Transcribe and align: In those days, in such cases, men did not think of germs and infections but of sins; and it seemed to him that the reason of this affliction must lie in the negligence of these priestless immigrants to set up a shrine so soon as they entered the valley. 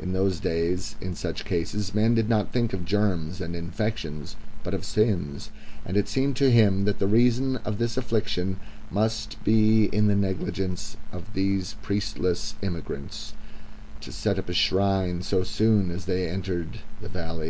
In 0.00 0.12
those 0.12 0.40
days, 0.40 0.96
in 1.00 1.14
such 1.14 1.44
cases, 1.44 1.94
men 1.94 2.16
did 2.16 2.28
not 2.28 2.50
think 2.52 2.72
of 2.72 2.84
germs 2.84 3.40
and 3.40 3.54
infections 3.54 4.34
but 4.64 4.74
of 4.74 4.84
sins; 4.84 5.50
and 5.86 5.96
it 5.96 6.08
seemed 6.08 6.34
to 6.38 6.50
him 6.50 6.84
that 6.84 6.98
the 6.98 7.06
reason 7.06 7.58
of 7.58 7.78
this 7.78 7.96
affliction 7.96 8.58
must 8.90 9.36
lie 9.46 9.88
in 9.92 10.08
the 10.08 10.16
negligence 10.16 10.96
of 11.12 11.32
these 11.32 11.76
priestless 11.80 12.56
immigrants 12.60 13.34
to 14.00 14.10
set 14.10 14.36
up 14.36 14.48
a 14.48 14.52
shrine 14.52 15.22
so 15.22 15.44
soon 15.44 15.92
as 15.92 16.06
they 16.06 16.28
entered 16.28 16.80
the 17.00 17.08
valley. 17.08 17.46